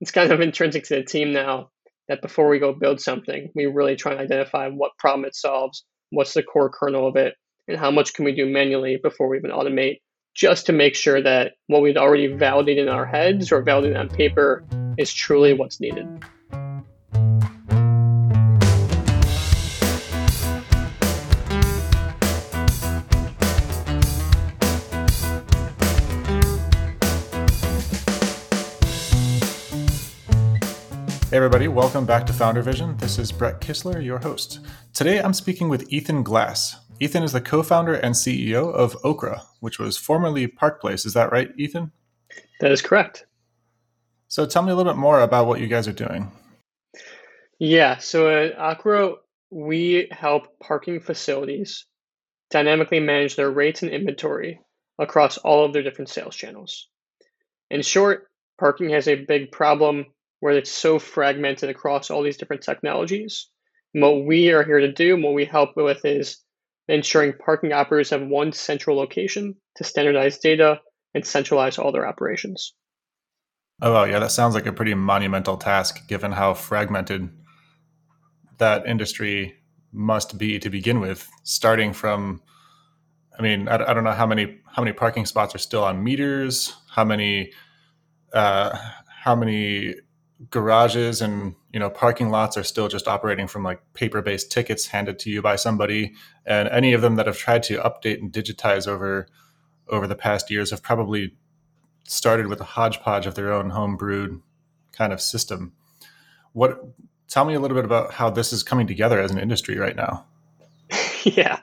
[0.00, 1.70] it's kind of intrinsic to the team now
[2.08, 5.84] that before we go build something, we really try and identify what problem it solves,
[6.10, 7.34] what's the core kernel of it,
[7.66, 10.00] and how much can we do manually before we even automate,
[10.34, 14.08] just to make sure that what we'd already validated in our heads or validated on
[14.08, 14.64] paper
[14.96, 16.06] is truly what's needed.
[31.38, 32.96] Everybody, welcome back to Founder Vision.
[32.96, 34.58] This is Brett Kissler, your host.
[34.92, 36.84] Today I'm speaking with Ethan Glass.
[36.98, 41.06] Ethan is the co founder and CEO of Okra, which was formerly Park Place.
[41.06, 41.92] Is that right, Ethan?
[42.58, 43.26] That is correct.
[44.26, 46.32] So tell me a little bit more about what you guys are doing.
[47.60, 49.12] Yeah, so at Okra,
[49.50, 51.86] we help parking facilities
[52.50, 54.58] dynamically manage their rates and inventory
[54.98, 56.88] across all of their different sales channels.
[57.70, 58.26] In short,
[58.58, 60.06] parking has a big problem
[60.40, 63.48] where it's so fragmented across all these different technologies.
[63.94, 66.38] And what we are here to do and what we help with is
[66.88, 70.80] ensuring parking operators have one central location to standardize data
[71.14, 72.74] and centralize all their operations.
[73.80, 77.30] Oh, yeah, that sounds like a pretty monumental task given how fragmented
[78.58, 79.54] that industry
[79.92, 82.42] must be to begin with, starting from
[83.38, 86.02] I mean, I, I don't know how many how many parking spots are still on
[86.02, 87.52] meters, how many
[88.32, 88.76] uh,
[89.22, 89.94] how many
[90.50, 95.18] garages and you know parking lots are still just operating from like paper-based tickets handed
[95.20, 96.14] to you by somebody.
[96.46, 99.26] And any of them that have tried to update and digitize over
[99.88, 101.34] over the past years have probably
[102.04, 104.40] started with a hodgepodge of their own home brewed
[104.92, 105.72] kind of system.
[106.52, 106.80] What
[107.28, 109.96] tell me a little bit about how this is coming together as an industry right
[109.96, 110.24] now.
[111.24, 111.60] Yeah.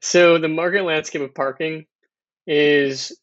[0.00, 1.86] So the market landscape of parking
[2.46, 3.16] is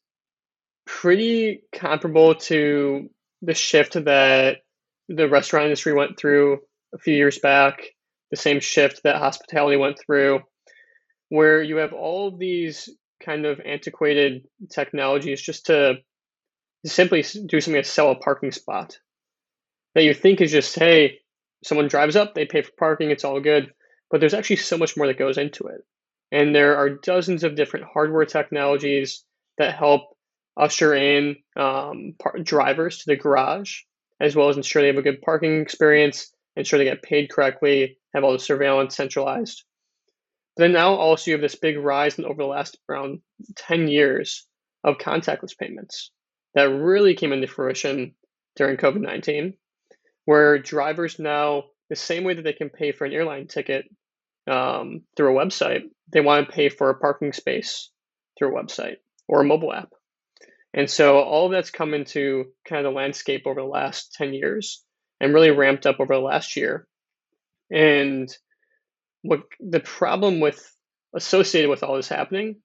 [0.86, 3.10] pretty comparable to
[3.42, 4.58] the shift that
[5.10, 6.60] the restaurant industry went through
[6.94, 7.82] a few years back,
[8.32, 10.42] the same shift that hospitality went through,
[11.30, 12.90] where you have all these
[13.24, 15.96] kind of antiquated technologies just to
[16.86, 18.98] simply do something to sell a parking spot
[19.96, 21.20] that you think is just, hey,
[21.64, 23.72] someone drives up, they pay for parking, it's all good.
[24.10, 25.82] But there's actually so much more that goes into it.
[26.32, 29.24] And there are dozens of different hardware technologies
[29.58, 30.18] that help
[30.58, 33.82] usher in um, par- drivers to the garage
[34.24, 37.98] as well as ensure they have a good parking experience, ensure they get paid correctly,
[38.14, 39.66] have all the surveillance centralized.
[40.56, 43.20] But then now also you have this big rise in over the last around
[43.58, 44.48] 10 years
[44.86, 46.12] of contactless payments
[46.56, 48.16] that really came into fruition
[48.56, 49.56] during COVID 19,
[50.24, 53.86] where drivers now, the same way that they can pay for an airline ticket
[54.48, 55.82] um, through a website,
[56.14, 57.90] they want to pay for a parking space
[58.38, 58.98] through a website
[59.28, 59.90] or a mobile app.
[60.74, 64.34] And so all of that's come into kind of the landscape over the last 10
[64.34, 64.84] years
[65.20, 66.88] and really ramped up over the last year.
[67.72, 68.36] And
[69.22, 70.76] what the problem with
[71.16, 72.58] associated with all this happening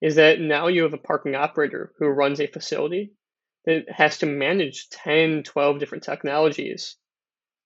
[0.00, 3.12] is that now you have a parking operator who runs a facility
[3.64, 6.96] that has to manage 10, 12 different technologies,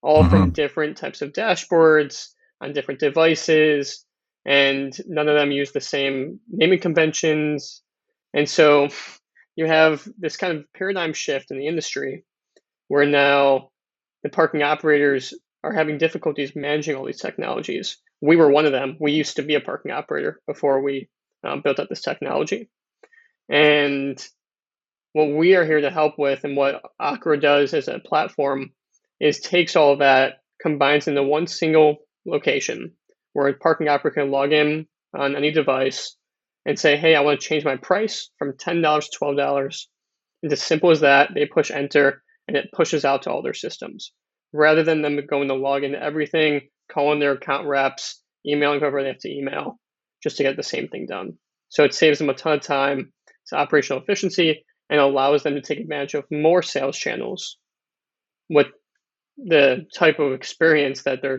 [0.02, 0.30] all mm-hmm.
[0.30, 2.28] from different types of dashboards
[2.60, 4.04] on different devices,
[4.44, 7.82] and none of them use the same naming conventions.
[8.34, 8.88] And so
[9.56, 12.24] you have this kind of paradigm shift in the industry
[12.88, 13.70] where now
[14.22, 15.34] the parking operators
[15.64, 17.98] are having difficulties managing all these technologies.
[18.20, 18.96] We were one of them.
[19.00, 21.08] We used to be a parking operator before we
[21.42, 22.68] um, built up this technology.
[23.48, 24.24] And
[25.12, 28.72] what we are here to help with and what Okra does as a platform
[29.18, 31.96] is takes all that, combines into one single
[32.26, 32.92] location
[33.32, 36.16] where a parking operator can log in on any device,
[36.66, 39.86] and say, hey, I want to change my price from $10 to $12.
[40.42, 41.30] It's as simple as that.
[41.32, 44.12] They push enter and it pushes out to all their systems
[44.52, 49.08] rather than them going to log into everything, calling their account reps, emailing whoever they
[49.08, 49.78] have to email
[50.22, 51.38] just to get the same thing done.
[51.68, 53.12] So it saves them a ton of time,
[53.42, 57.58] it's operational efficiency, and allows them to take advantage of more sales channels
[58.48, 58.68] with
[59.36, 61.36] the type of experience that they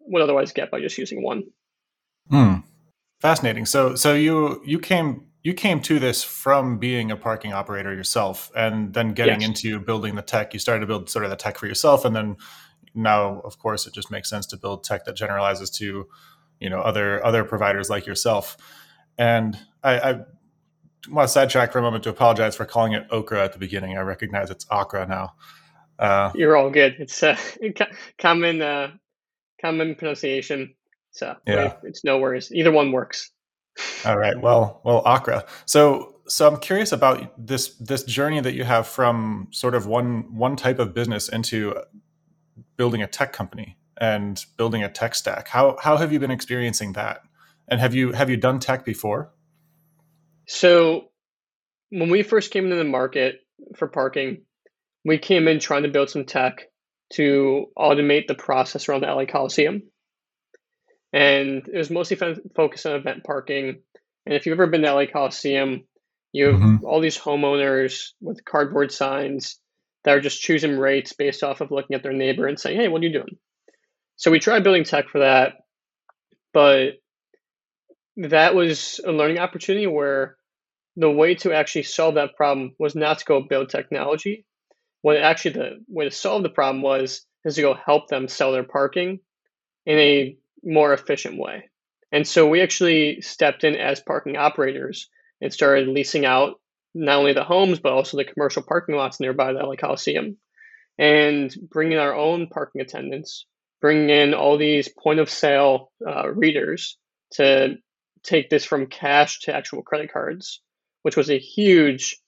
[0.00, 1.44] would otherwise get by just using one.
[2.30, 2.56] Hmm.
[3.18, 3.66] Fascinating.
[3.66, 8.50] So so you you came you came to this from being a parking operator yourself
[8.54, 9.48] and then getting yes.
[9.48, 10.52] into building the tech.
[10.52, 12.36] You started to build sort of the tech for yourself and then
[12.94, 16.08] now of course it just makes sense to build tech that generalizes to
[16.60, 18.56] you know other other providers like yourself.
[19.16, 20.12] And I, I
[21.10, 23.96] want to sidetrack for a moment to apologize for calling it Okra at the beginning.
[23.96, 25.34] I recognize it's Okra now.
[25.98, 26.96] Uh, You're all good.
[27.00, 27.36] It's a
[28.18, 28.92] common uh,
[29.60, 30.74] common pronunciation.
[31.10, 32.52] So yeah, it's no worries.
[32.52, 33.30] Either one works.
[34.04, 34.38] All right.
[34.40, 35.44] Well, well, Okra.
[35.66, 40.34] So so I'm curious about this this journey that you have from sort of one
[40.34, 41.74] one type of business into
[42.76, 45.48] building a tech company and building a tech stack.
[45.48, 47.22] How how have you been experiencing that?
[47.68, 49.32] And have you have you done tech before?
[50.46, 51.08] So
[51.90, 53.40] when we first came into the market
[53.76, 54.42] for parking,
[55.04, 56.68] we came in trying to build some tech
[57.14, 59.82] to automate the process around the LA Coliseum.
[61.12, 62.16] And it was mostly
[62.54, 63.80] focused on event parking.
[64.26, 65.84] And if you've ever been to LA Coliseum,
[66.32, 66.84] you have mm-hmm.
[66.84, 69.58] all these homeowners with cardboard signs
[70.04, 72.88] that are just choosing rates based off of looking at their neighbor and saying, hey,
[72.88, 73.36] what are you doing?
[74.16, 75.54] So we tried building tech for that,
[76.52, 76.94] but
[78.16, 80.36] that was a learning opportunity where
[80.96, 84.44] the way to actually solve that problem was not to go build technology.
[85.02, 88.52] What actually the way to solve the problem was is to go help them sell
[88.52, 89.20] their parking
[89.86, 91.70] in a more efficient way.
[92.12, 95.08] And so we actually stepped in as parking operators
[95.40, 96.60] and started leasing out
[96.94, 100.36] not only the homes but also the commercial parking lots nearby the LA Coliseum
[100.98, 103.46] and bringing our own parking attendants
[103.80, 106.96] bringing in all these point of sale uh, readers
[107.32, 107.76] to
[108.22, 110.60] take this from cash to actual credit cards,
[111.02, 112.18] which was a huge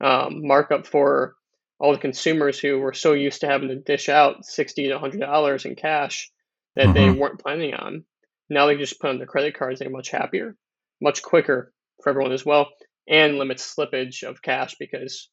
[0.00, 1.34] um, markup for
[1.80, 5.20] all the consumers who were so used to having to dish out sixty to hundred
[5.20, 6.30] dollars in cash
[6.78, 6.94] that mm-hmm.
[6.94, 8.04] they weren't planning on.
[8.48, 9.80] Now they just put on their credit cards.
[9.80, 10.56] They're much happier,
[11.02, 11.72] much quicker
[12.02, 12.68] for everyone as well,
[13.08, 15.28] and limits slippage of cash because,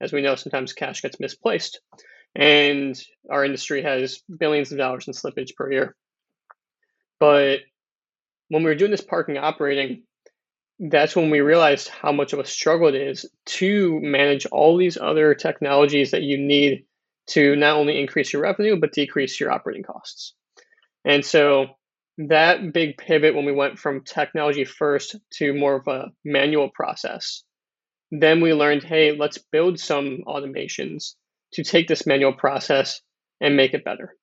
[0.00, 1.80] as we know, sometimes cash gets misplaced
[2.36, 5.96] and our industry has billions of dollars in slippage per year.
[7.18, 7.60] But
[8.48, 10.02] when we were doing this parking operating,
[10.78, 14.98] that's when we realized how much of a struggle it is to manage all these
[14.98, 16.84] other technologies that you need
[17.28, 20.34] to not only increase your revenue, but decrease your operating costs.
[21.04, 21.66] And so
[22.28, 27.42] that big pivot when we went from technology first to more of a manual process,
[28.10, 31.14] then we learned hey, let's build some automations
[31.54, 33.00] to take this manual process
[33.40, 34.14] and make it better.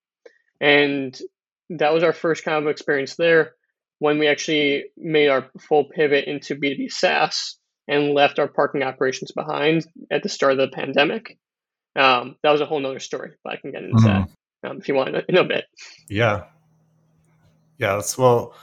[0.61, 1.17] And
[1.69, 3.53] that was our first kind of experience there
[3.99, 7.57] when we actually made our full pivot into B2B SaaS
[7.87, 11.37] and left our parking operations behind at the start of the pandemic.
[11.95, 14.25] Um, that was a whole nother story, but I can get into mm-hmm.
[14.61, 15.65] that um, if you want in a bit.
[16.09, 16.43] Yeah.
[17.77, 17.95] Yeah.
[17.95, 18.53] That's well,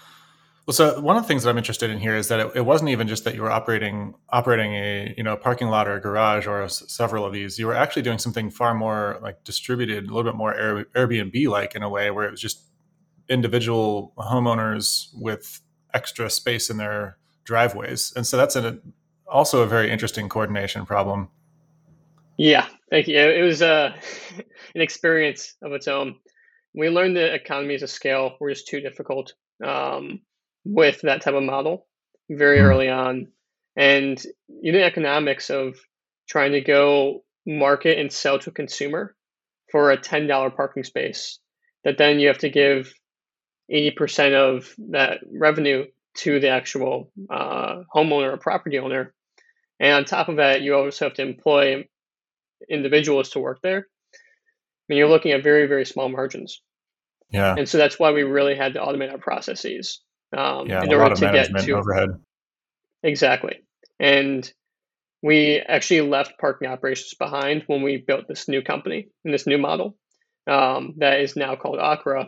[0.66, 2.60] well, so one of the things that I'm interested in here is that it, it,
[2.62, 6.00] wasn't even just that you were operating operating a you know parking lot or a
[6.00, 7.58] garage or a, several of these.
[7.58, 11.48] You were actually doing something far more like distributed, a little bit more Air, Airbnb
[11.48, 12.62] like in a way, where it was just
[13.28, 15.60] individual homeowners with
[15.92, 18.80] extra space in their driveways, and so that's an,
[19.28, 21.28] also a very interesting coordination problem.
[22.38, 23.18] Yeah, thank you.
[23.18, 23.92] It was uh,
[24.74, 26.16] an experience of its own.
[26.74, 29.34] We learned that economies of scale were just too difficult.
[29.64, 30.20] Um,
[30.64, 31.86] with that type of model
[32.30, 32.66] very mm-hmm.
[32.66, 33.28] early on.
[33.76, 35.76] And unit economics of
[36.28, 39.14] trying to go market and sell to a consumer
[39.70, 41.38] for a $10 parking space
[41.82, 42.94] that then you have to give
[43.70, 45.84] 80% of that revenue
[46.18, 49.12] to the actual uh, homeowner or property owner.
[49.80, 51.86] And on top of that, you also have to employ
[52.70, 53.88] individuals to work there.
[54.84, 56.60] I mean, you're looking at very, very small margins.
[57.30, 57.54] Yeah.
[57.56, 60.00] And so that's why we really had to automate our processes
[60.36, 62.10] um, yeah, in order to get to overhead.
[63.02, 63.60] Exactly,
[63.98, 64.50] and
[65.22, 69.58] we actually left parking operations behind when we built this new company and this new
[69.58, 69.96] model
[70.46, 72.26] um, that is now called Acra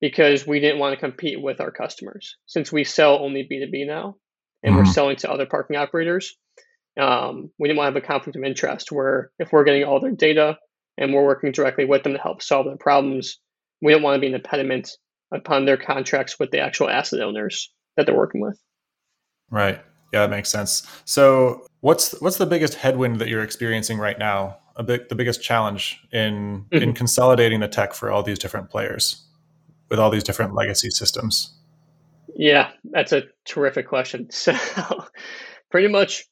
[0.00, 4.16] because we didn't want to compete with our customers since we sell only B2B now
[4.62, 4.84] and mm-hmm.
[4.84, 6.36] we're selling to other parking operators.
[6.98, 10.00] Um, we didn't want to have a conflict of interest where if we're getting all
[10.00, 10.58] their data
[10.98, 13.38] and we're working directly with them to help solve their problems,
[13.82, 14.90] we don't want to be an impediment
[15.32, 18.60] upon their contracts with the actual asset owners that they're working with.
[19.50, 19.80] Right.
[20.12, 20.86] Yeah, that makes sense.
[21.04, 24.58] So, what's what's the biggest headwind that you're experiencing right now?
[24.76, 26.82] A bit the biggest challenge in mm-hmm.
[26.82, 29.24] in consolidating the tech for all these different players
[29.88, 31.54] with all these different legacy systems.
[32.36, 34.28] Yeah, that's a terrific question.
[34.40, 34.54] So,
[35.70, 36.24] pretty much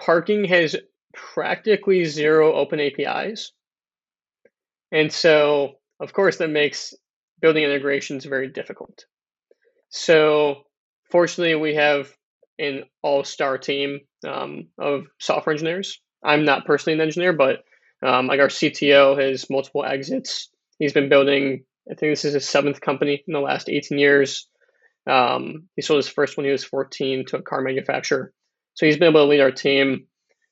[0.00, 0.76] parking has
[1.12, 3.52] practically zero open APIs.
[4.92, 6.94] And so, of course, that makes
[7.40, 9.04] building integrations very difficult.
[9.90, 10.62] So
[11.10, 12.12] fortunately, we have
[12.58, 16.00] an all-star team um, of software engineers.
[16.24, 17.64] I'm not personally an engineer, but
[18.04, 20.48] um, like our CTO has multiple exits.
[20.78, 21.64] He's been building.
[21.90, 24.46] I think this is his seventh company in the last 18 years.
[25.08, 28.32] Um, he sold his first when he was 14 to a car manufacturer.
[28.74, 30.06] So he's been able to lead our team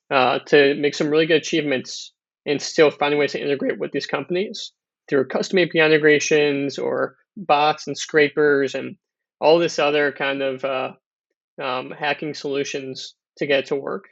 [0.09, 2.13] uh, to make some really good achievements
[2.47, 4.71] and still finding ways to integrate with these companies
[5.07, 8.95] through custom API integrations or bots and scrapers and
[9.39, 10.91] all this other kind of uh,
[11.61, 14.05] um, hacking solutions to get it to work.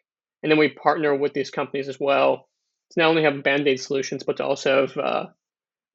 [0.44, 2.48] And then we partner with these companies as well
[2.92, 5.26] to not only have band-aid solutions, but to also have uh,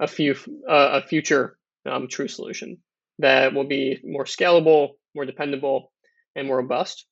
[0.01, 0.35] a few
[0.69, 1.57] uh, a future
[1.87, 2.79] um, true solution
[3.21, 5.93] that will be more scalable, more dependable,
[6.35, 7.07] and more robust.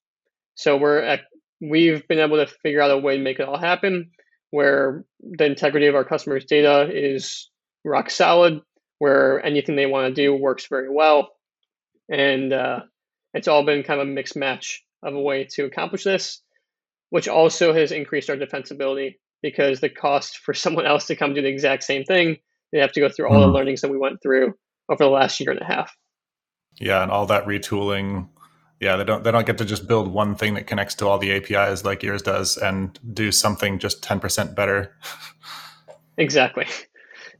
[0.54, 1.20] So we're at,
[1.60, 4.10] we've been able to figure out a way to make it all happen,
[4.50, 7.50] where the integrity of our customers' data is
[7.84, 8.60] rock solid,
[8.98, 11.30] where anything they want to do works very well,
[12.10, 12.80] and uh,
[13.34, 16.42] it's all been kind of a mixed match of a way to accomplish this,
[17.10, 21.42] which also has increased our defensibility because the cost for someone else to come do
[21.42, 22.36] the exact same thing,
[22.72, 23.52] they have to go through all mm-hmm.
[23.52, 24.54] the learnings that we went through
[24.88, 25.96] over the last year and a half.
[26.80, 28.28] Yeah, and all that retooling.
[28.80, 31.18] Yeah, they don't they don't get to just build one thing that connects to all
[31.18, 34.96] the APIs like yours does and do something just 10% better.
[36.16, 36.66] exactly.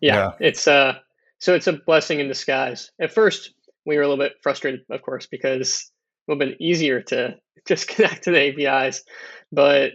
[0.01, 0.95] Yeah, yeah, it's uh
[1.39, 2.91] so it's a blessing in disguise.
[3.01, 3.55] At first,
[3.87, 5.91] we were a little bit frustrated, of course, because
[6.27, 7.37] it would have been easier to
[7.69, 9.05] just connect to the APIs.
[9.53, 9.93] But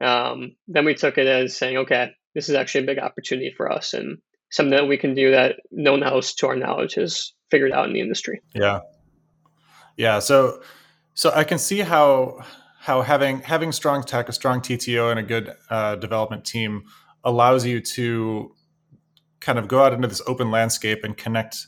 [0.00, 3.70] um, then we took it as saying, okay, this is actually a big opportunity for
[3.70, 4.18] us and
[4.50, 7.86] something that we can do that no one else, to our knowledge, has figured out
[7.86, 8.40] in the industry.
[8.54, 8.80] Yeah,
[9.96, 10.18] yeah.
[10.18, 10.62] So,
[11.16, 12.44] so I can see how
[12.78, 16.84] how having having strong tech, a strong CTO, and a good uh, development team
[17.24, 18.54] allows you to
[19.40, 21.66] kind of go out into this open landscape and connect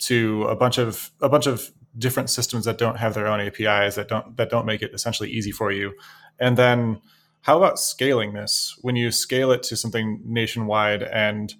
[0.00, 3.94] to a bunch of a bunch of different systems that don't have their own APIs
[3.94, 5.94] that don't that don't make it essentially easy for you.
[6.40, 7.00] And then
[7.42, 8.76] how about scaling this?
[8.82, 11.54] When you scale it to something nationwide and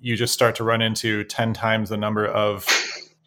[0.00, 2.66] you just start to run into 10 times the number of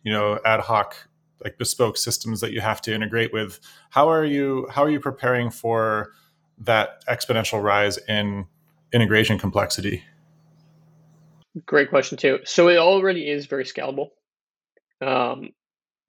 [0.04, 1.08] you know ad hoc
[1.44, 3.60] like bespoke systems that you have to integrate with.
[3.90, 6.12] How are you how are you preparing for
[6.60, 8.46] that exponential rise in
[8.94, 10.04] integration complexity?
[11.66, 12.40] Great question too.
[12.46, 14.10] So it already is very scalable.
[15.02, 15.50] Um,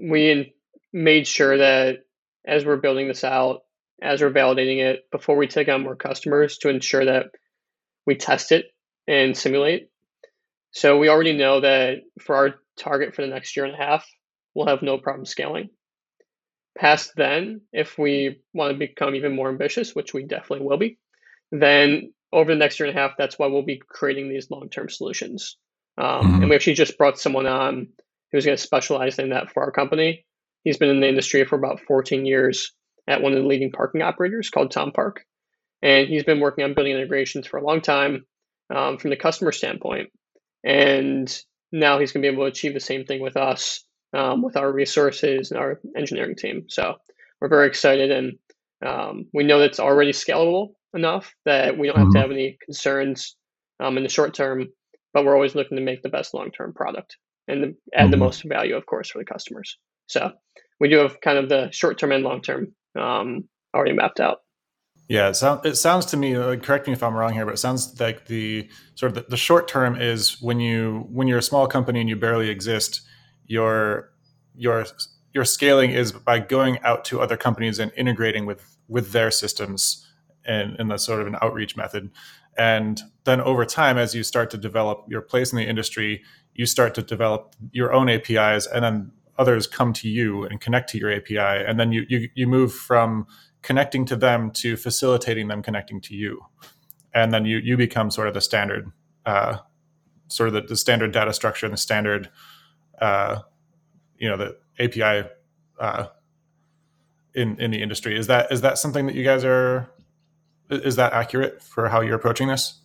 [0.01, 0.55] we
[0.93, 2.05] made sure that
[2.47, 3.63] as we're building this out
[4.01, 7.27] as we're validating it before we take on more customers to ensure that
[8.07, 8.67] we test it
[9.07, 9.91] and simulate.
[10.71, 14.07] So we already know that for our target for the next year and a half,
[14.55, 15.71] we'll have no problem scaling.
[16.77, 20.99] Past then, if we want to become even more ambitious, which we definitely will be,
[21.51, 24.69] then over the next year and a half, that's why we'll be creating these long
[24.69, 25.57] term solutions.
[25.97, 26.35] Um, mm-hmm.
[26.43, 27.89] And we actually just brought someone on
[28.31, 30.25] who's going to specialize in that for our company.
[30.63, 32.73] He's been in the industry for about 14 years
[33.09, 35.25] at one of the leading parking operators called Towne Park.
[35.83, 38.27] And he's been working on building integrations for a long time
[38.75, 40.11] um, from the customer standpoint.
[40.65, 44.43] And now he's going to be able to achieve the same thing with us, um,
[44.43, 46.65] with our resources and our engineering team.
[46.69, 46.97] So
[47.41, 48.39] we're very excited, and
[48.85, 52.13] um, we know that it's already scalable enough that we don't have mm-hmm.
[52.15, 53.37] to have any concerns
[53.81, 54.67] um, in the short term.
[55.15, 57.17] But we're always looking to make the best long term product
[57.49, 58.11] and the, add mm-hmm.
[58.11, 59.79] the most value, of course, for the customers.
[60.07, 60.33] So
[60.81, 64.39] we do have kind of the short term and long term um, already mapped out.
[65.09, 66.35] Yeah, it, sound, it sounds to me.
[66.37, 69.31] Uh, correct me if I'm wrong here, but it sounds like the sort of the,
[69.31, 73.01] the, short term is when you when you're a small company and you barely exist,
[73.49, 74.13] your
[74.55, 74.87] your
[75.35, 80.07] your scaling is by going out to other companies and integrating with with their systems
[80.47, 82.11] in, in the sort of an outreach method.
[82.57, 86.23] And then over time, as you start to develop your place in the industry,
[86.55, 90.91] you start to develop your own APIs, and then others come to you and connect
[90.91, 93.27] to your API, and then you you, you move from
[93.63, 96.41] connecting to them to facilitating them connecting to you
[97.15, 98.93] and then you you become sort of the standard
[99.27, 99.59] uh,
[100.29, 102.31] sort of the, the, standard data structure and the standard
[103.01, 103.41] uh,
[104.19, 105.29] you know the api
[105.79, 106.07] uh,
[107.35, 108.19] in in the industry.
[108.19, 109.91] Is that is that something that you guys are
[110.71, 112.81] is that accurate for how you're approaching this?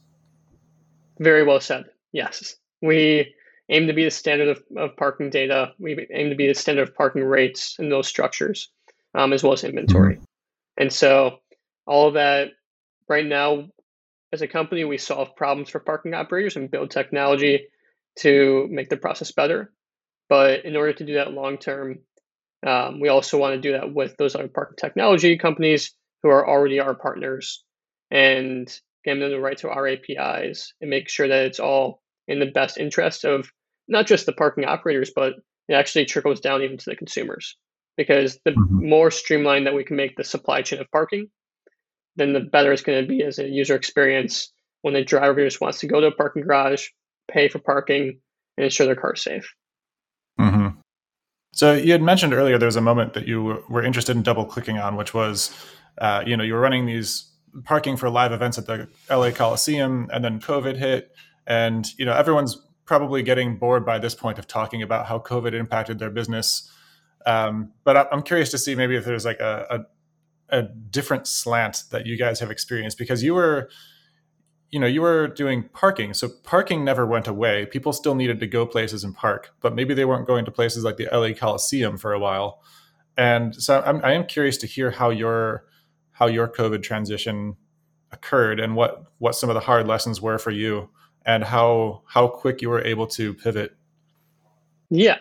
[1.20, 1.86] Very well said.
[2.12, 2.56] Yes.
[2.82, 3.34] We
[3.70, 5.74] aim to be the standard of, of parking data.
[5.80, 8.70] We aim to be the standard of parking rates and those structures
[9.16, 10.16] um, as well as inventory.
[10.16, 10.24] Mm-hmm.
[10.78, 11.40] And so
[11.86, 12.50] all of that
[13.08, 13.68] right now,
[14.32, 17.68] as a company, we solve problems for parking operators and build technology
[18.20, 19.72] to make the process better.
[20.30, 22.00] But in order to do that long term,
[22.66, 26.48] um, we also want to do that with those other parking technology companies who are
[26.48, 27.64] already our partners
[28.10, 28.68] and
[29.04, 32.52] give them the right to our APIs and make sure that it's all in the
[32.52, 33.52] best interest of
[33.88, 35.34] not just the parking operators, but
[35.68, 37.58] it actually trickles down even to the consumers
[37.98, 38.90] because the mm-hmm.
[38.90, 41.28] more streamlined that we can make the supply chain of parking,
[42.16, 44.52] then the better it's going to be as a user experience
[44.82, 46.88] when the driver just wants to go to a parking garage,
[47.30, 48.20] pay for parking,
[48.58, 49.54] and ensure their car's safe.
[51.54, 54.44] So you had mentioned earlier there was a moment that you were interested in double
[54.44, 55.56] clicking on, which was,
[56.00, 57.32] uh, you know, you were running these
[57.64, 62.14] parking for live events at the LA Coliseum, and then COVID hit, and you know
[62.14, 66.70] everyone's probably getting bored by this point of talking about how COVID impacted their business.
[67.26, 69.86] Um, but I'm curious to see maybe if there's like a,
[70.50, 73.70] a different slant that you guys have experienced because you were
[74.74, 77.68] you know you were doing parking so parking never went away.
[77.68, 80.84] People still needed to go places and park but maybe they weren't going to places
[80.84, 82.60] like the la coliseum for a while.
[83.16, 85.66] And so I'm, I am curious to hear how your
[86.12, 87.56] how your covid transition
[88.12, 90.90] occurred and what what some of the hard lessons were for you
[91.24, 93.76] and how how quick you were able to pivot.
[94.90, 95.20] Yeah.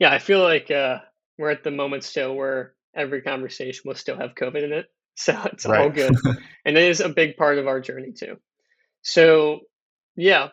[0.00, 0.98] Yeah i feel like uh,
[1.38, 4.86] we're at the moment still where every conversation will still have covid in it.
[5.18, 5.80] So it's right.
[5.80, 6.14] all good.
[6.64, 8.38] And it is a big part of our journey too
[9.08, 9.60] so,
[10.16, 10.48] yeah,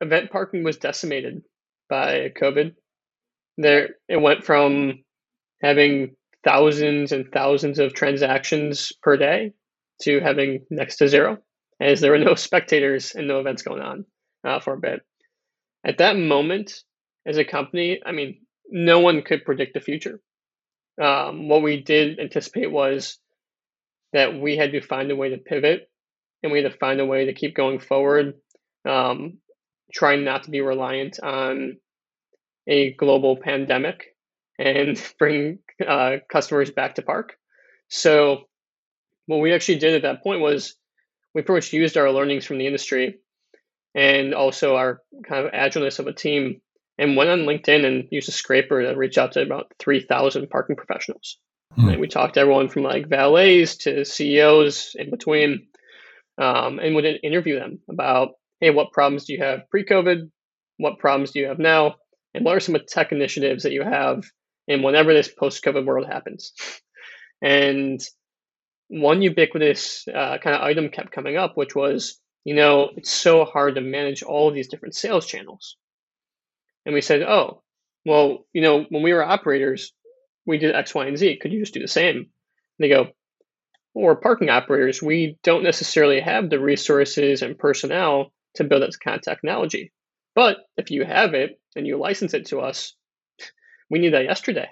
[0.00, 1.42] event parking was decimated
[1.88, 2.76] by COVID.
[3.58, 5.02] There, it went from
[5.60, 6.14] having
[6.44, 9.52] thousands and thousands of transactions per day
[10.02, 11.38] to having next to zero,
[11.80, 14.04] as there were no spectators and no events going on
[14.44, 15.00] uh, for a bit.
[15.84, 16.84] At that moment,
[17.26, 20.20] as a company, I mean, no one could predict the future.
[21.02, 23.18] Um, what we did anticipate was
[24.12, 25.89] that we had to find a way to pivot
[26.42, 28.34] and we had to find a way to keep going forward,
[28.88, 29.38] um,
[29.92, 31.76] trying not to be reliant on
[32.66, 34.16] a global pandemic
[34.58, 37.36] and bring uh, customers back to park.
[37.88, 38.44] So,
[39.26, 40.74] what we actually did at that point was
[41.34, 43.20] we pretty much used our learnings from the industry
[43.94, 46.60] and also our kind of agileness of a team
[46.98, 50.76] and went on LinkedIn and used a scraper to reach out to about 3,000 parking
[50.76, 51.38] professionals.
[51.78, 51.92] Mm.
[51.92, 55.66] And we talked to everyone from like valets to CEOs in between
[56.40, 58.30] um, and would interview them about,
[58.60, 60.30] hey, what problems do you have pre-COVID?
[60.78, 61.96] What problems do you have now?
[62.34, 64.24] And what are some of the tech initiatives that you have
[64.66, 66.52] in whenever this post-COVID world happens?
[67.42, 67.98] And
[68.88, 73.46] one ubiquitous uh, kind of item kept coming up, which was, you know, it's so
[73.46, 75.78] hard to manage all of these different sales channels.
[76.84, 77.62] And we said, oh,
[78.04, 79.94] well, you know, when we were operators,
[80.44, 81.38] we did X, Y, and Z.
[81.40, 82.16] Could you just do the same?
[82.16, 82.26] And
[82.78, 83.08] they go,
[83.94, 89.16] or parking operators, we don't necessarily have the resources and personnel to build that kind
[89.16, 89.92] of technology.
[90.34, 92.94] But if you have it and you license it to us,
[93.90, 94.68] we need that yesterday.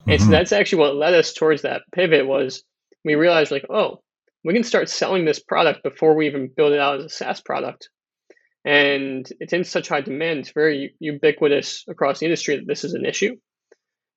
[0.00, 0.10] Mm-hmm.
[0.10, 0.32] And so mm-hmm.
[0.32, 2.64] that's actually what led us towards that pivot was
[3.04, 4.02] we realized like, oh,
[4.44, 7.40] we can start selling this product before we even build it out as a SaaS
[7.40, 7.90] product.
[8.64, 12.94] And it's in such high demand, it's very ubiquitous across the industry that this is
[12.94, 13.36] an issue.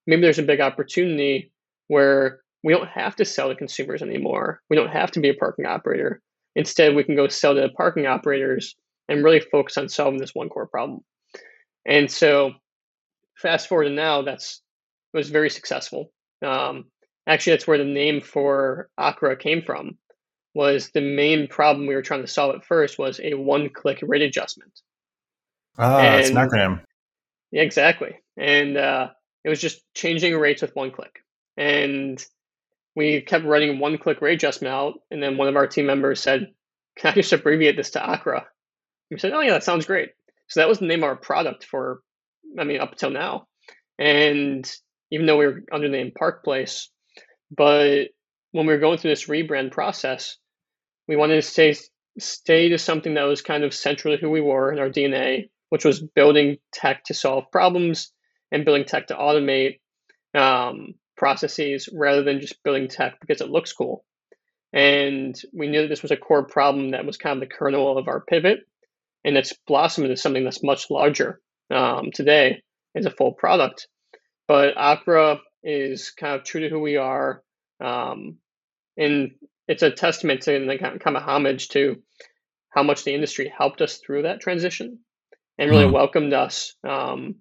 [0.07, 1.51] Maybe there's a big opportunity
[1.87, 4.61] where we don't have to sell to consumers anymore.
[4.69, 6.21] We don't have to be a parking operator.
[6.55, 8.75] Instead, we can go sell to the parking operators
[9.07, 11.01] and really focus on solving this one core problem.
[11.85, 12.53] And so,
[13.37, 14.61] fast forward to now, that's
[15.13, 16.11] was very successful.
[16.45, 16.85] Um,
[17.27, 19.97] actually, that's where the name for Acra came from.
[20.53, 24.21] Was the main problem we were trying to solve at first was a one-click rate
[24.21, 24.71] adjustment.
[25.77, 26.81] Ah, it's an acronym.
[27.51, 28.17] Yeah, exactly.
[28.37, 29.09] And uh,
[29.43, 31.19] it was just changing rates with one click.
[31.57, 32.23] And
[32.95, 34.95] we kept running one click rate adjustment out.
[35.09, 36.47] And then one of our team members said,
[36.97, 38.45] Can I just abbreviate this to Acra?
[39.09, 40.09] we said, Oh, yeah, that sounds great.
[40.47, 42.01] So that was the name of our product for,
[42.59, 43.47] I mean, up until now.
[43.97, 44.69] And
[45.11, 46.89] even though we were under the name Park Place,
[47.55, 48.09] but
[48.51, 50.37] when we were going through this rebrand process,
[51.07, 51.75] we wanted to stay
[52.19, 55.49] stay to something that was kind of central to who we were in our DNA,
[55.69, 58.11] which was building tech to solve problems
[58.51, 59.79] and building tech to automate
[60.33, 64.03] um, processes rather than just building tech because it looks cool.
[64.73, 67.95] And we knew that this was a core problem that was kind of the kernel
[67.95, 68.61] of our pivot.
[69.23, 72.63] And it's blossomed into something that's much larger um, today
[72.95, 73.87] as a full product.
[74.47, 77.43] But Acra is kind of true to who we are.
[77.79, 78.37] Um,
[78.97, 79.33] and
[79.67, 82.01] it's a testament to and kind of homage to
[82.71, 84.97] how much the industry helped us through that transition
[85.59, 85.93] and really mm.
[85.93, 87.35] welcomed us um,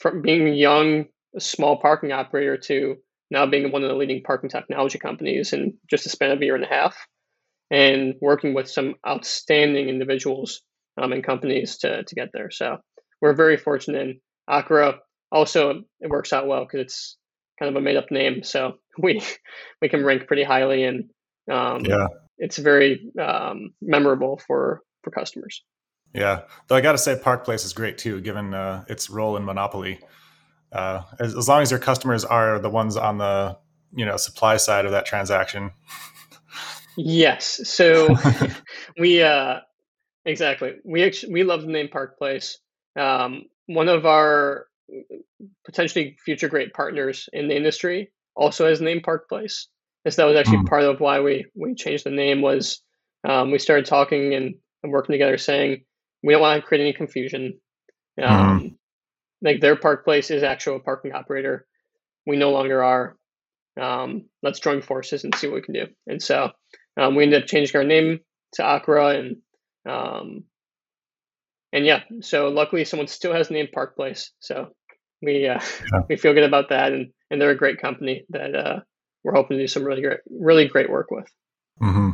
[0.00, 1.04] from being young
[1.36, 2.96] a small parking operator to
[3.30, 6.44] now being one of the leading parking technology companies in just a span of a
[6.44, 6.96] year and a half,
[7.70, 10.62] and working with some outstanding individuals
[11.00, 12.50] um, and companies to, to get there.
[12.50, 12.78] So
[13.20, 14.00] we're very fortunate.
[14.00, 14.98] In Acra
[15.30, 17.16] also it works out well because it's
[17.58, 19.22] kind of a made up name, so we
[19.82, 21.10] we can rank pretty highly, and
[21.50, 22.06] um, yeah,
[22.38, 25.62] it's very um, memorable for for customers.
[26.14, 29.36] Yeah, though I got to say, Park Place is great too, given uh, its role
[29.36, 30.00] in monopoly
[30.72, 33.56] uh, as, as long as your customers are the ones on the
[33.94, 35.70] you know supply side of that transaction.
[36.96, 37.60] yes.
[37.68, 38.08] So
[38.98, 39.60] we uh,
[40.24, 42.58] exactly we actually, we love the name Park Place.
[42.96, 44.66] Um, one of our
[45.64, 49.68] potentially future great partners in the industry also has named Park Place.
[50.04, 50.68] And so that was actually mm.
[50.68, 52.80] part of why we we changed the name was
[53.24, 55.84] um, we started talking and, and, working together saying
[56.22, 57.58] we don't want to create any confusion.
[58.22, 58.77] Um,
[59.42, 61.66] like their park place is actual parking operator.
[62.26, 63.16] We no longer are.
[63.80, 65.86] um, let's join forces and see what we can do.
[66.06, 66.50] And so
[66.96, 68.20] um, we ended up changing our name
[68.54, 69.36] to Akra, and
[69.88, 70.44] um,
[71.72, 74.70] and yeah, so luckily someone still has the name Park Place, so
[75.22, 75.60] we uh,
[75.92, 76.00] yeah.
[76.08, 78.80] we feel good about that, and and they're a great company that uh,
[79.22, 81.30] we're hoping to do some really great really great work with.
[81.80, 82.10] Mm-hmm.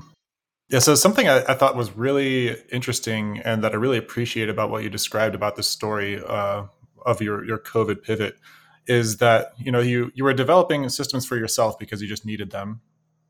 [0.68, 4.70] Yeah, so something I, I, thought was really interesting and that I really appreciate about
[4.70, 6.64] what you described about this story uh,
[7.04, 8.38] of your your COVID pivot
[8.86, 12.50] is that you know you you were developing systems for yourself because you just needed
[12.50, 12.80] them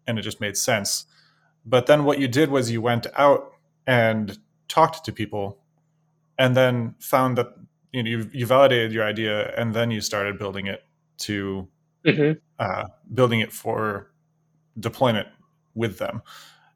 [0.07, 1.07] and it just made sense
[1.65, 3.53] but then what you did was you went out
[3.87, 5.59] and talked to people
[6.39, 7.55] and then found that
[7.93, 10.85] you know you, you validated your idea and then you started building it
[11.19, 11.69] to
[12.05, 12.33] mm-hmm.
[12.59, 14.11] uh, building it for
[14.79, 15.29] deployment
[15.75, 16.21] with them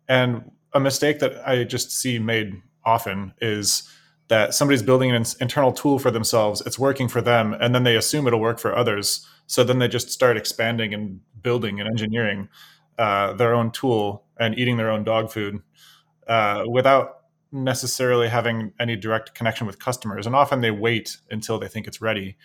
[0.08, 3.88] and a mistake that i just see made often is
[4.28, 7.96] that somebody's building an internal tool for themselves, it's working for them, and then they
[7.96, 9.26] assume it'll work for others.
[9.46, 12.48] So then they just start expanding and building and engineering
[12.98, 15.62] uh, their own tool and eating their own dog food
[16.26, 17.18] uh, without
[17.50, 20.26] necessarily having any direct connection with customers.
[20.26, 22.36] And often they wait until they think it's ready.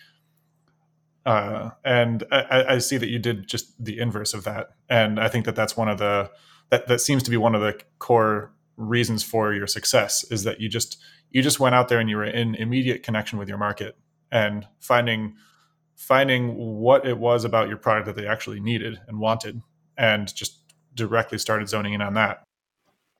[1.26, 5.28] Uh, and I, I, see that you did just the inverse of that, and I
[5.28, 6.30] think that that's one of the
[6.68, 10.60] that that seems to be one of the core reasons for your success is that
[10.60, 10.98] you just
[11.30, 13.96] you just went out there and you were in immediate connection with your market
[14.30, 15.34] and finding
[15.96, 19.60] finding what it was about your product that they actually needed and wanted
[19.96, 20.60] and just
[20.94, 22.42] directly started zoning in on that.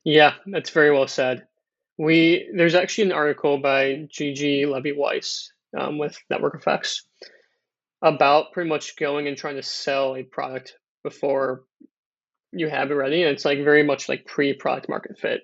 [0.04, 1.46] Yeah that's very well said.
[1.98, 7.06] We there's actually an article by Gigi Levy-Weiss um, with network effects
[8.02, 11.62] about pretty much going and trying to sell a product before
[12.54, 15.42] you have it ready and it's like very much like pre-product market fit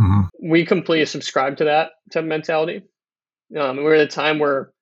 [0.00, 0.22] mm-hmm.
[0.42, 2.82] we completely subscribe to that type mentality
[3.58, 4.72] um, we were at a time where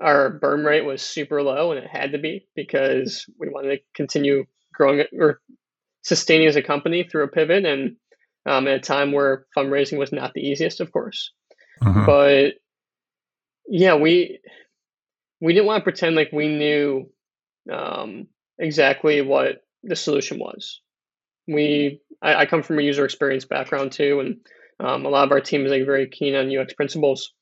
[0.00, 3.82] our burn rate was super low and it had to be because we wanted to
[3.94, 5.40] continue growing it or
[6.02, 7.96] sustaining as a company through a pivot and
[8.46, 11.32] um, at a time where fundraising was not the easiest of course
[11.82, 12.06] mm-hmm.
[12.06, 12.54] but
[13.68, 14.40] yeah we
[15.40, 17.10] we didn't want to pretend like we knew
[17.70, 18.28] um,
[18.58, 20.80] exactly what the solution was.
[21.46, 24.36] We I, I, come from a user experience background too, and
[24.78, 27.32] um, a lot of our team is like very keen on UX principles.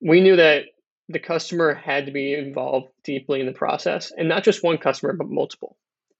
[0.00, 0.64] We knew that
[1.08, 5.12] the customer had to be involved deeply in the process, and not just one customer,
[5.12, 5.76] but multiple.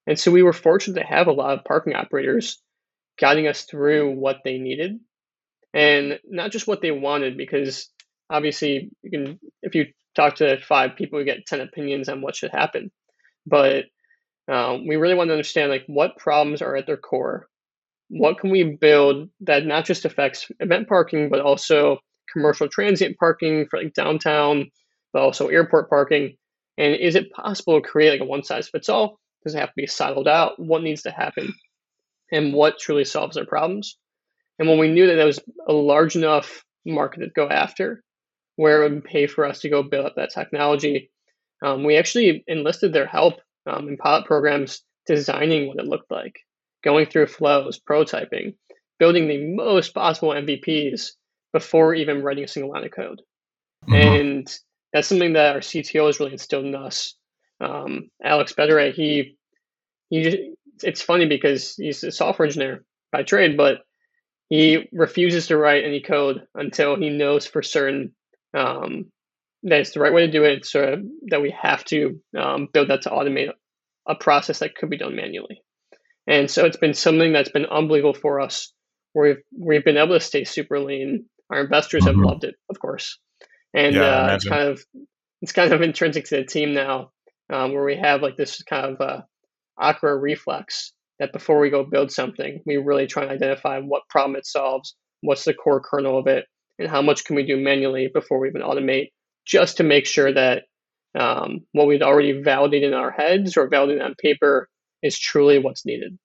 [0.07, 2.61] And so we were fortunate to have a lot of parking operators
[3.19, 4.99] guiding us through what they needed,
[5.73, 7.91] and not just what they wanted, because
[8.29, 12.37] obviously you can if you talk to five people, you get ten opinions on what
[12.37, 12.91] should happen.
[13.47, 13.87] But
[14.49, 17.49] um, we really want to understand like what problems are at their core.
[18.09, 21.99] What can we build that not just affects event parking, but also
[22.33, 24.71] commercial transient parking for like downtown,
[25.13, 26.37] but also airport parking?
[26.77, 29.19] And is it possible to create like a one size fits all?
[29.43, 30.59] Does it have to be siloed out?
[30.59, 31.55] What needs to happen?
[32.33, 33.97] And what truly solves their problems?
[34.59, 38.03] And when we knew that there was a large enough market to go after,
[38.57, 41.11] where it would pay for us to go build up that technology,
[41.63, 43.35] um, we actually enlisted their help
[43.67, 46.37] um, in pilot programs designing what it looked like,
[46.83, 48.55] going through flows, prototyping,
[48.99, 51.11] building the most possible MVPs
[51.53, 53.23] before even writing a single line of code.
[53.89, 53.95] Mm-hmm.
[53.95, 54.59] And
[54.93, 57.15] that's something that our CTO has really instilled in us.
[57.61, 59.37] Um, Alex Bedere, he
[60.11, 60.39] he just,
[60.83, 63.79] it's funny because he's a software engineer by trade, but
[64.49, 68.15] he refuses to write any code until he knows for certain
[68.53, 69.07] um,
[69.65, 70.97] that it's the right way to do it so
[71.29, 73.51] that we have to um, build that to automate
[74.07, 75.63] a process that could be done manually.
[76.27, 78.73] And so it's been something that's been unbelievable for us
[79.15, 81.27] we've, we've been able to stay super lean.
[81.51, 82.19] Our investors mm-hmm.
[82.21, 83.19] have loved it, of course.
[83.73, 84.83] And yeah, uh, it's kind of
[85.43, 87.11] it's kind of intrinsic to the team now,
[87.53, 89.23] um, where we have like this kind of uh,
[89.79, 94.37] Akra reflex that before we go build something, we really try and identify what problem
[94.37, 96.45] it solves, what's the core kernel of it,
[96.79, 99.11] and how much can we do manually before we even automate
[99.45, 100.63] just to make sure that
[101.19, 104.69] um, what we'd already validated in our heads or validated on paper
[105.03, 106.19] is truly what's needed.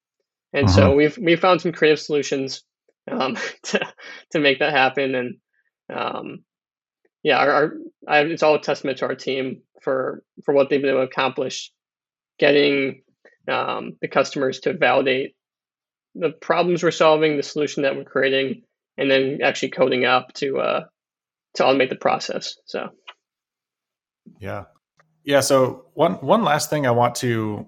[0.52, 0.74] And uh-huh.
[0.74, 2.62] so we've we found some creative solutions
[3.10, 3.80] um, to
[4.32, 5.14] to make that happen.
[5.14, 5.36] And
[5.92, 6.44] um,
[7.22, 7.72] yeah, our, our
[8.08, 11.10] I, it's all a testament to our team for for what they've been able to
[11.10, 11.72] accomplish,
[12.38, 13.02] getting
[13.48, 15.34] um, the customers to validate
[16.14, 18.62] the problems we're solving, the solution that we're creating,
[18.98, 20.84] and then actually coding up to uh,
[21.54, 22.56] to automate the process.
[22.64, 22.88] So
[24.40, 24.64] yeah.
[25.24, 25.40] Yeah.
[25.40, 27.66] So one one last thing I want to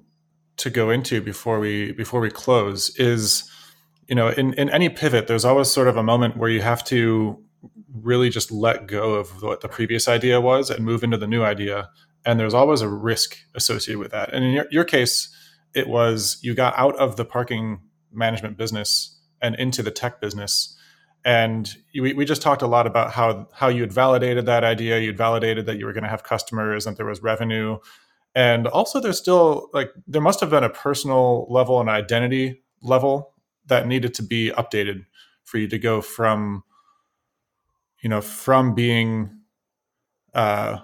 [0.58, 3.50] to go into before we before we close is,
[4.08, 6.84] you know, in, in any pivot, there's always sort of a moment where you have
[6.84, 7.42] to
[7.94, 11.42] really just let go of what the previous idea was and move into the new
[11.42, 11.88] idea.
[12.24, 14.32] And there's always a risk associated with that.
[14.32, 15.34] And in your, your case,
[15.74, 17.80] it was you got out of the parking
[18.12, 20.76] management business and into the tech business.
[21.24, 24.98] And we, we just talked a lot about how how you had validated that idea.
[24.98, 27.78] You'd validated that you were going to have customers and there was revenue.
[28.34, 33.34] And also there's still like there must have been a personal level and identity level
[33.66, 35.04] that needed to be updated
[35.44, 36.64] for you to go from
[38.02, 39.30] you know from being
[40.34, 40.78] uh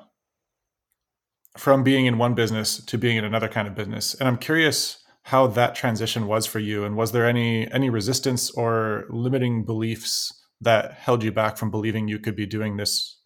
[1.57, 4.99] from being in one business to being in another kind of business and i'm curious
[5.29, 10.33] how that transition was for you and was there any any resistance or limiting beliefs
[10.59, 13.21] that held you back from believing you could be doing this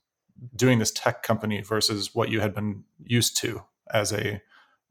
[0.56, 3.62] doing this tech company versus what you had been used to
[3.92, 4.42] as a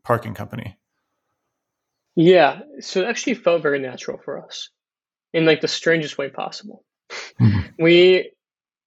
[0.03, 0.77] parking company?
[2.15, 4.69] Yeah so it actually felt very natural for us
[5.33, 6.85] in like the strangest way possible.
[7.41, 7.83] Mm-hmm.
[7.83, 8.31] we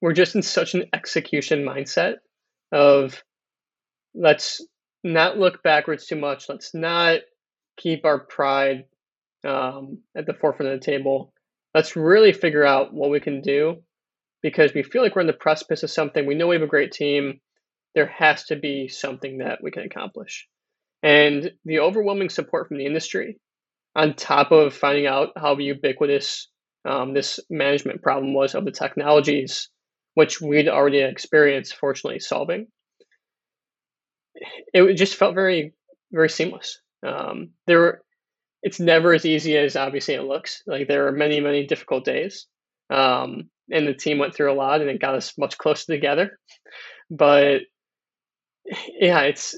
[0.01, 2.15] were just in such an execution mindset
[2.73, 3.23] of
[4.15, 4.63] let's
[5.03, 6.49] not look backwards too much.
[6.49, 7.21] Let's not
[7.77, 8.85] keep our pride
[9.45, 11.33] um, at the forefront of the table.
[11.75, 13.83] Let's really figure out what we can do
[14.43, 16.27] because we feel like we're in the precipice of something.
[16.27, 17.41] We know we have a great team.
[17.95, 20.47] There has to be something that we can accomplish.
[21.03, 23.39] And the overwhelming support from the industry,
[23.97, 26.49] on top of finding out how ubiquitous
[26.85, 29.69] um, this management problem was of the technologies,
[30.15, 32.67] which we'd already experienced, fortunately, solving,
[34.73, 35.75] it just felt very,
[36.13, 36.81] very seamless.
[37.05, 38.03] Um, there were,
[38.63, 40.63] it's never as easy as obviously it looks.
[40.67, 42.47] Like there are many, many difficult days.
[42.91, 46.39] Um, and the team went through a lot and it got us much closer together.
[47.11, 47.63] But
[48.99, 49.55] yeah, it's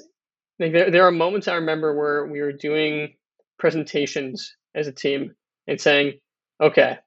[0.59, 3.15] like there, there are moments I remember where we were doing
[3.59, 5.35] presentations as a team
[5.67, 6.15] and saying,
[6.61, 6.99] okay,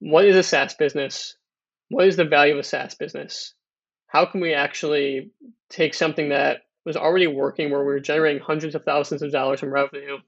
[0.00, 1.36] what is a SaaS business?
[1.90, 3.54] What is the value of a SaaS business?
[4.06, 5.30] How can we actually
[5.68, 9.62] take something that was already working where we were generating hundreds of thousands of dollars
[9.62, 10.18] in revenue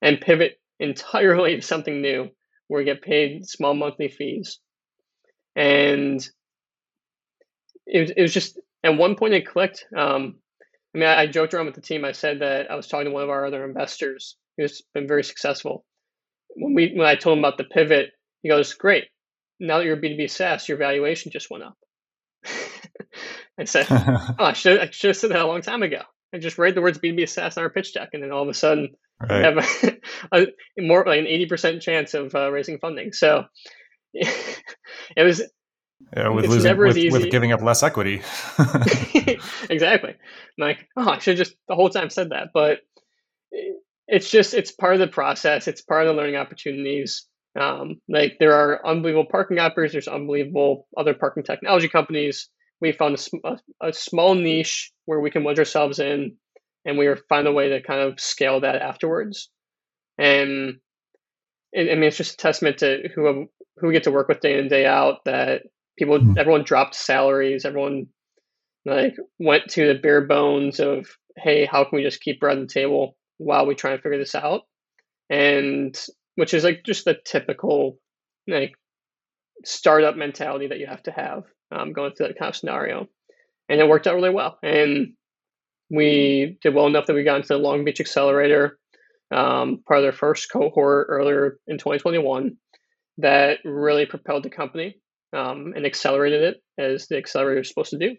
[0.00, 2.30] and pivot entirely to something new
[2.68, 4.58] where we get paid small monthly fees.
[5.56, 6.26] And
[7.86, 9.86] it was, it was just at one point it clicked.
[9.96, 10.36] Um,
[10.94, 12.04] I mean, I, I, joked around with the team.
[12.04, 15.24] I said that I was talking to one of our other investors who's been very
[15.24, 15.84] successful.
[16.54, 19.04] When we when I told him about the pivot, he goes, "Great!
[19.60, 21.76] Now that you're B two B SaaS, your valuation just went up."
[23.58, 26.02] I said, oh, I should, I should have said that a long time ago.
[26.32, 28.48] I just read the words B2B SaaS on our pitch deck, and then all of
[28.48, 28.90] a sudden,
[29.20, 29.44] right.
[29.44, 29.56] have
[30.32, 30.46] a, a,
[30.78, 33.12] more like an 80% chance of uh, raising funding.
[33.12, 33.44] So
[34.12, 34.52] it
[35.16, 35.42] was.
[36.16, 38.22] Yeah, with losing, with, with, giving up less equity.
[39.68, 40.10] exactly.
[40.10, 40.16] I'm
[40.56, 42.78] like, oh, I should just the whole time said that, but
[44.06, 45.66] it's just it's part of the process.
[45.66, 47.26] It's part of the learning opportunities.
[47.58, 49.90] Um, like there are unbelievable parking operators.
[49.90, 52.48] There's unbelievable other parking technology companies
[52.80, 56.36] we found a, a, a, small niche where we can wedge ourselves in
[56.84, 59.50] and we find a way to kind of scale that afterwards
[60.18, 60.78] and
[61.76, 64.54] i mean it's just a testament to who who we get to work with day
[64.54, 65.62] in and day out that
[65.98, 66.38] people mm-hmm.
[66.38, 68.06] everyone dropped salaries everyone
[68.84, 72.62] like went to the bare bones of hey how can we just keep bread on
[72.62, 74.62] the table while we try and figure this out
[75.30, 77.98] and which is like just the typical
[78.46, 78.74] like
[79.64, 83.08] startup mentality that you have to have um, going through that kind of scenario.
[83.68, 84.58] And it worked out really well.
[84.62, 85.14] And
[85.90, 88.78] we did well enough that we got into the Long Beach Accelerator,
[89.30, 92.56] um, part of their first cohort earlier in 2021,
[93.18, 95.00] that really propelled the company
[95.34, 98.16] um, and accelerated it as the accelerator is supposed to do.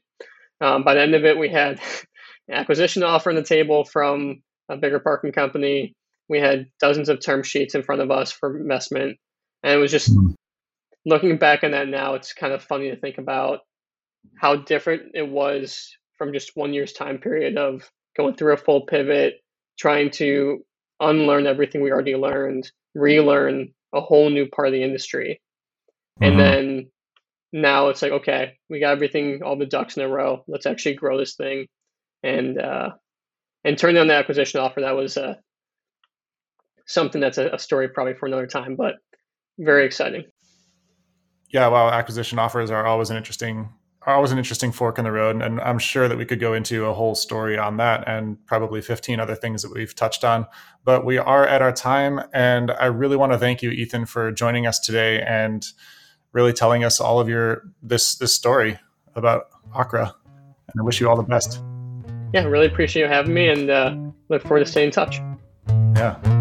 [0.62, 1.80] Um, by the end of it, we had
[2.48, 5.94] an acquisition offer on the table from a bigger parking company.
[6.28, 9.18] We had dozens of term sheets in front of us for investment.
[9.64, 10.32] And it was just hmm
[11.06, 13.62] looking back on that now, it's kind of funny to think about
[14.36, 18.86] how different it was from just one year's time period of going through a full
[18.86, 19.36] pivot,
[19.78, 20.60] trying to
[21.00, 25.42] unlearn everything we already learned, relearn a whole new part of the industry.
[26.22, 26.24] Mm-hmm.
[26.24, 26.92] And then
[27.54, 30.44] now it's like, okay, we got everything, all the ducks in a row.
[30.48, 31.68] Let's actually grow this thing.
[32.22, 32.90] And uh,
[33.64, 34.82] and turn down the acquisition offer.
[34.82, 35.36] That was uh,
[36.86, 38.96] something that's a, a story probably for another time, but
[39.58, 40.26] very exciting
[41.50, 43.70] yeah, well, acquisition offers are always an interesting
[44.04, 46.54] are always an interesting fork in the road, and I'm sure that we could go
[46.54, 50.48] into a whole story on that and probably 15 other things that we've touched on.
[50.86, 54.32] But we are at our time, and I really want to thank you, Ethan, for
[54.32, 55.66] joining us today and
[56.32, 58.80] really telling us all of your this this story
[59.16, 60.16] about Akra.
[60.72, 61.62] And I wish you all the best.
[62.34, 63.96] Yeah, really appreciate you having me, and uh,
[64.30, 65.20] look forward to staying in touch.
[65.96, 66.39] Yeah.